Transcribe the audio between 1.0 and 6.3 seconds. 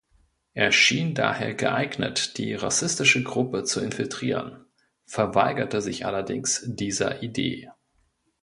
daher geeignet, die rassistische Gruppe zu infiltrieren, verweigerte sich